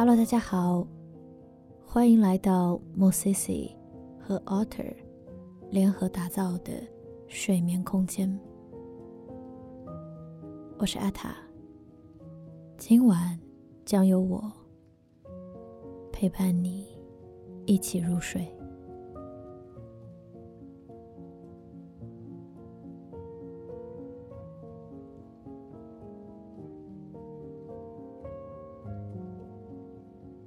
[0.00, 0.86] Hello，大家好，
[1.84, 3.70] 欢迎来到 Mosisi
[4.18, 4.94] 和 Otter
[5.68, 6.72] 联合打造的
[7.28, 8.40] 睡眠空间。
[10.78, 11.36] 我是阿塔，
[12.78, 13.38] 今晚
[13.84, 14.50] 将由我
[16.10, 16.98] 陪伴你
[17.66, 18.50] 一起入睡。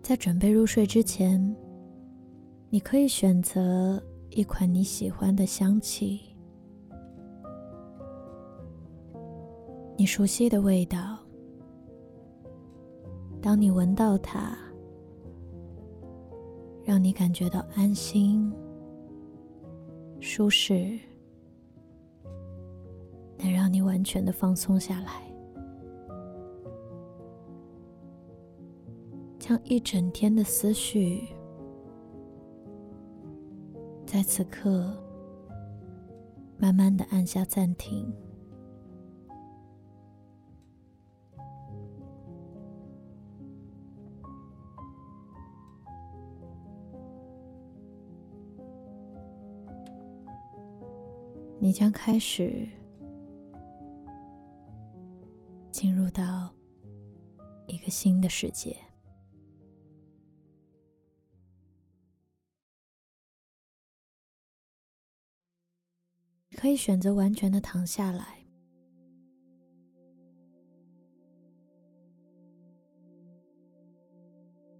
[0.03, 1.39] 在准备入睡之前，
[2.70, 6.20] 你可以选择一款你喜欢的香气，
[9.98, 11.17] 你熟悉的味道。
[13.41, 14.57] 当你闻到它，
[16.84, 18.51] 让你感觉到安心、
[20.20, 20.99] 舒适，
[23.38, 25.33] 能让你完全的放松下来。
[29.46, 31.27] 将一整天的思绪，
[34.05, 34.98] 在此刻
[36.58, 38.10] 慢慢的按下暂停。
[51.60, 52.66] 你将开始
[55.70, 56.50] 进入到
[57.68, 58.74] 一个新的世界。
[66.74, 68.44] 以选择完全的躺下来，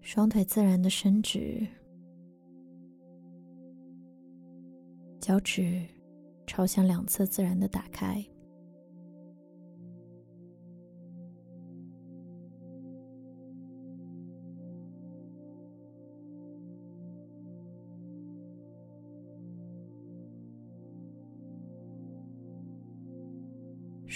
[0.02, 1.68] 双腿自然的伸直，
[5.20, 5.86] 脚趾
[6.48, 8.26] 朝向两侧自然的打开。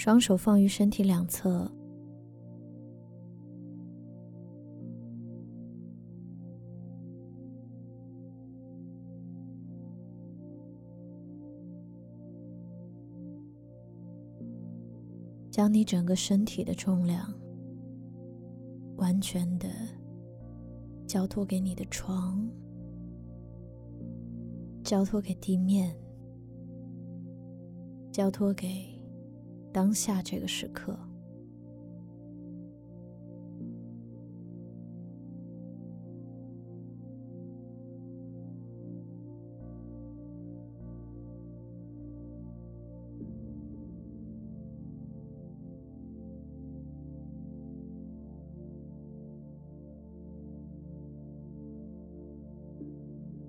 [0.08, 1.70] 双手放于身体两侧，
[15.50, 17.30] 将你整个身体的重量
[18.96, 19.68] 完全的
[21.06, 22.48] 交托给你的床，
[24.82, 25.94] 交托给地面，
[28.10, 28.97] 交托给。
[29.78, 30.98] 当下这个时刻，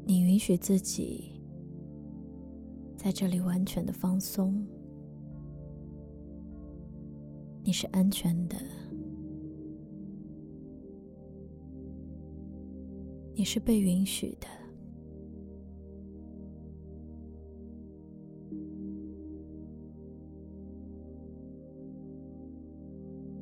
[0.06, 1.42] 你允许自己
[2.96, 4.64] 在这里完全的放松。
[7.62, 8.56] 你是安全的，
[13.36, 14.48] 你是被允许的。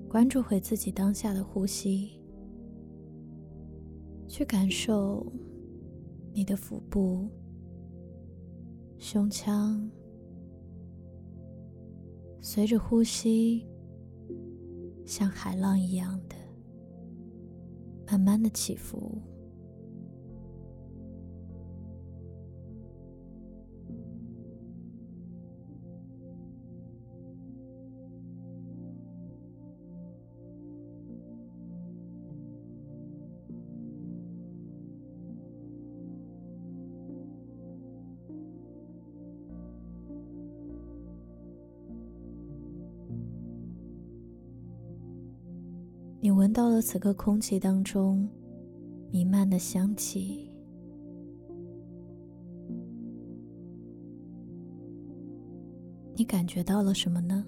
[0.10, 2.20] 关注回自己当下的呼吸，
[4.28, 5.26] 去感受
[6.34, 7.30] 你的腹部、
[8.98, 9.90] 胸腔，
[12.42, 13.66] 随着呼吸。
[15.08, 16.36] 像海浪一样的，
[18.12, 19.22] 慢慢的起伏。
[46.20, 48.28] 你闻到了此刻空气当中
[49.12, 50.52] 弥漫的香气，
[56.16, 57.46] 你感觉到了什么呢？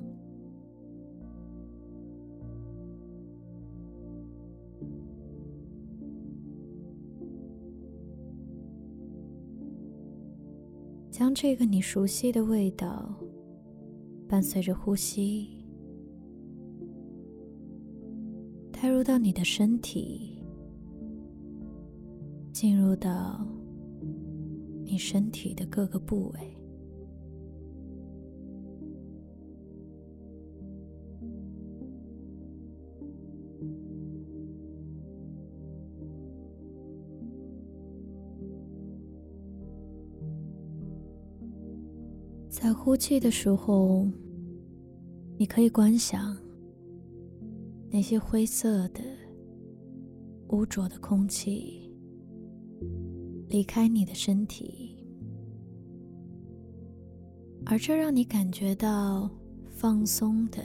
[11.09, 13.13] 将这个你熟悉的味道
[14.27, 15.58] 伴随着呼吸。
[18.81, 20.41] 带入到你的身体
[22.53, 23.45] 进入到
[24.85, 26.39] 你身体的各个部位。
[42.49, 44.07] 在呼气的时候
[45.37, 46.37] 你可以观想
[47.91, 49.01] 那些灰色的、
[50.49, 51.91] 污浊的空气
[53.47, 55.03] 离开你的身体，
[57.65, 59.29] 而这让你感觉到
[59.69, 60.63] 放松的、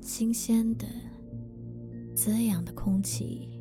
[0.00, 0.86] 新鲜的、
[2.14, 3.60] 滋养的空气，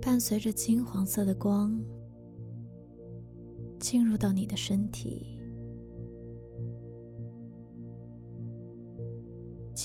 [0.00, 1.78] 伴随着金黄色的光。
[3.78, 5.35] 进入到你的身体，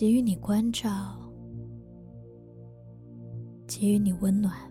[0.02, 1.16] 给予你关照，
[3.68, 4.71] 给予你温暖。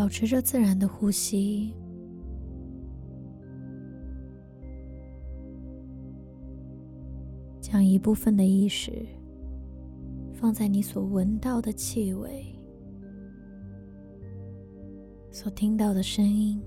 [0.00, 1.74] 保持着自然的呼吸，
[7.60, 9.06] 将一部分的意识
[10.32, 12.46] 放在你所闻到的气味、
[15.30, 16.58] 所听到的声音，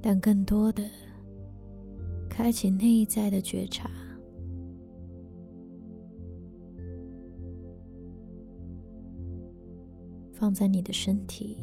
[0.00, 0.82] 但更多的
[2.30, 3.90] 开启内在的觉察。
[10.38, 11.56] 放在你的身体，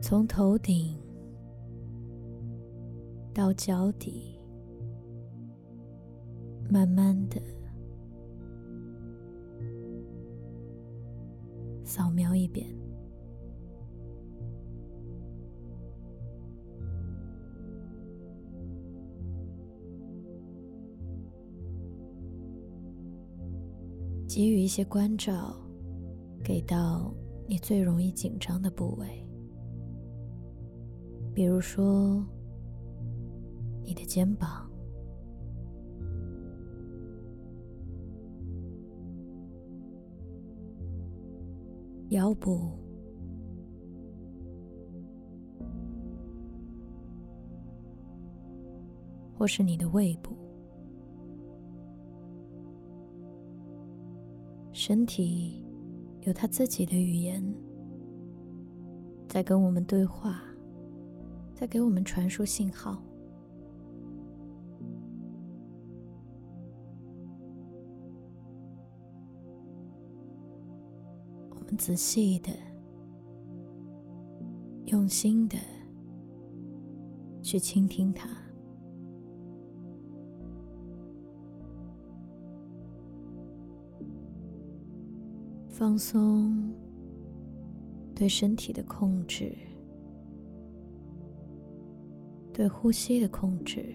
[0.00, 0.96] 从头顶
[3.34, 4.38] 到脚底，
[6.70, 7.42] 慢慢的
[11.82, 12.64] 扫描一遍，
[24.28, 25.67] 给予一些关照。
[26.48, 27.14] 给到
[27.46, 29.22] 你最容易紧张的部位，
[31.34, 32.26] 比如说
[33.84, 34.66] 你的肩膀、
[42.08, 42.70] 腰部，
[49.36, 50.34] 或是你的胃部，
[54.72, 55.62] 身体。
[56.28, 57.42] 有他自己的语言，
[59.26, 60.42] 在跟我们对话，
[61.54, 63.02] 在给我们传输信号。
[71.48, 72.50] 我们仔细的、
[74.84, 75.56] 用心的
[77.40, 78.28] 去倾听他。
[85.78, 86.74] 放松
[88.12, 89.56] 对身体的控制，
[92.52, 93.94] 对呼吸的控制，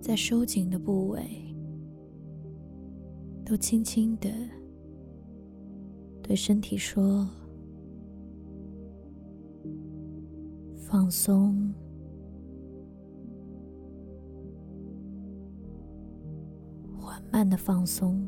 [0.00, 1.52] 在收紧的部位，
[3.44, 4.30] 都轻轻的
[6.22, 7.28] 对身体说
[10.78, 11.74] ：“放松。”
[17.12, 18.26] 缓慢的放松，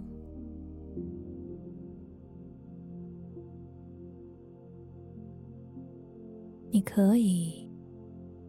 [6.70, 7.66] 你可以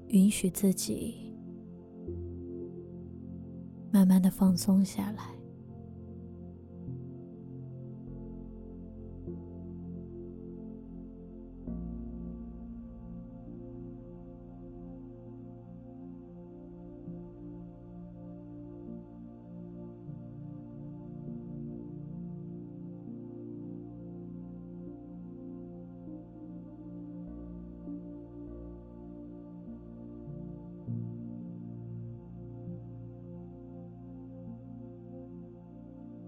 [0.08, 1.34] 允许自己
[3.94, 5.35] 慢慢的放松下来。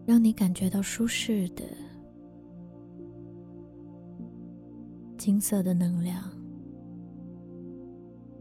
[0.08, 1.66] 让你感觉到舒适的
[5.18, 6.24] 金色的能量，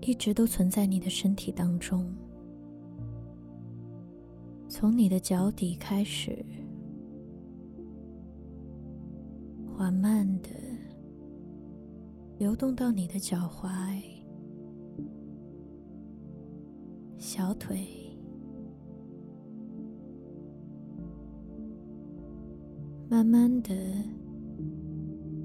[0.01, 2.09] 一直都存在你的身体当中，
[4.69, 6.47] 从你的脚底开始，
[9.77, 10.51] 缓慢的
[12.39, 14.01] 流动到你的脚踝、
[17.19, 18.06] 小腿。
[23.09, 23.73] 慢慢的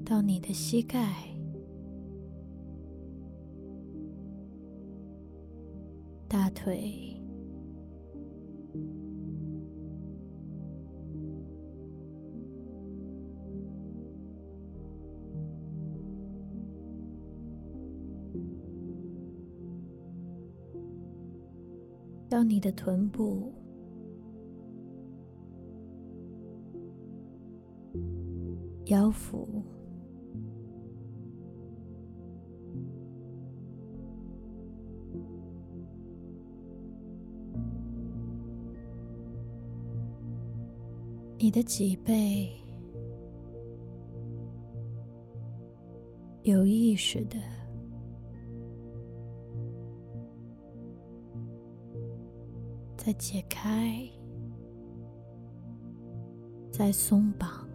[0.04, 0.98] 到你的膝盖、
[6.26, 7.16] 大腿、
[22.28, 23.61] 到你的臀部。
[28.92, 29.48] 腰腹、
[41.38, 42.50] 你的脊背，
[46.42, 47.38] 有意识的
[52.98, 54.06] 在解开，
[56.70, 57.71] 在松绑。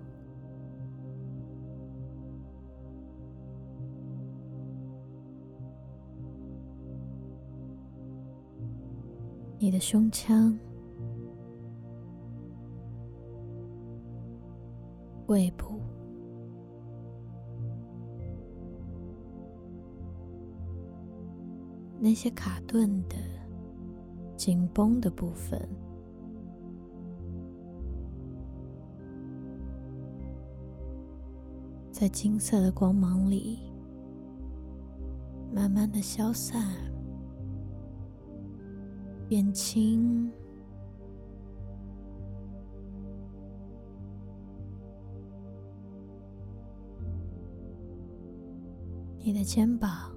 [9.59, 10.55] 你的胸腔、
[15.25, 15.81] 胃部、
[21.99, 23.15] 那些卡顿的、
[24.35, 25.59] 紧绷的部分，
[31.91, 33.57] 在金色的光芒里，
[35.51, 36.63] 慢慢的消散。
[39.27, 40.31] 变轻，
[49.19, 50.15] 你的肩膀、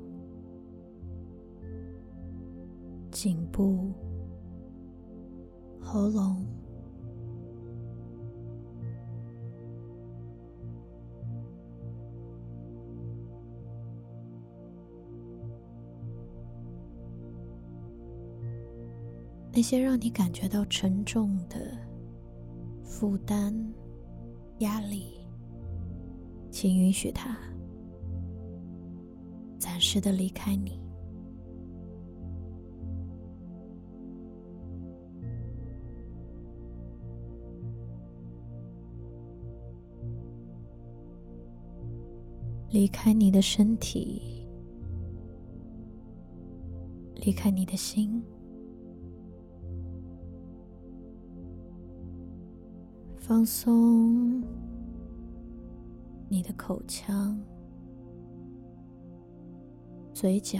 [3.10, 3.92] 颈部、
[5.80, 6.59] 喉咙。
[19.60, 21.76] 那些让你感觉到沉重的
[22.82, 23.54] 负担、
[24.60, 25.20] 压力，
[26.50, 27.36] 请允许它
[29.58, 30.80] 暂时的离开你，
[42.70, 44.48] 离开你的身体，
[47.16, 48.24] 离开你的心。
[53.30, 54.42] 放松
[56.28, 57.40] 你的口腔、
[60.12, 60.58] 嘴角、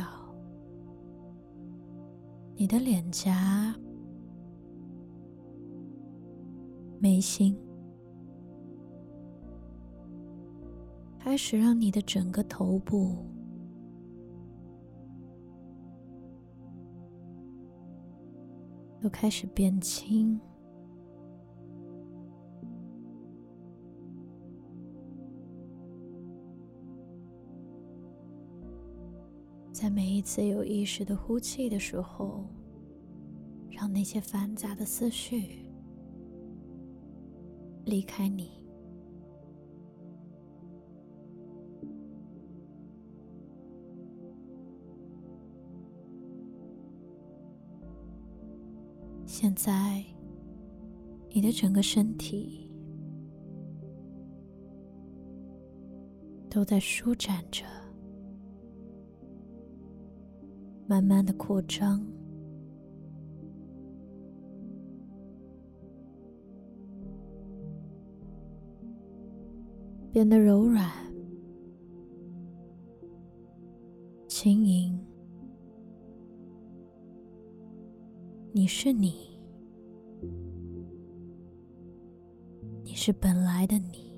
[2.54, 3.74] 你的脸颊、
[7.00, 7.58] 眉心，
[11.18, 13.16] 开始让你的整个头部
[19.00, 20.40] 都开始变轻。
[29.72, 32.44] 在每一次有意识的呼气的时候，
[33.70, 35.64] 让那些繁杂的思绪
[37.86, 38.50] 离开你。
[49.24, 50.04] 现在，
[51.30, 52.68] 你的整个身体
[56.50, 57.64] 都在舒展着。
[60.90, 62.04] 慢慢的扩张，
[70.10, 70.90] 变得柔软、
[74.26, 74.98] 轻盈。
[78.50, 79.38] 你是你，
[82.82, 84.09] 你是本来的你。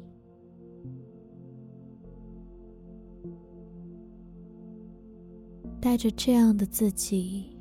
[5.82, 7.58] 带着这样的自己，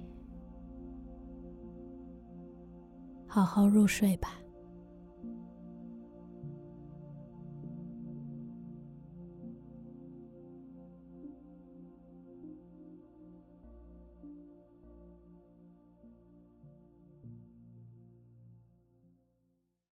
[3.25, 4.40] 好好入睡吧。